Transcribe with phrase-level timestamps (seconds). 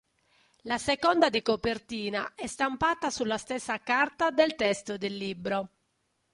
[0.63, 5.69] La seconda di copertina è stampata sulla stessa carta del testo del libro.